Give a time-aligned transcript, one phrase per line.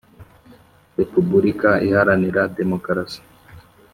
[0.97, 3.21] Repubulika iharanira demokarasi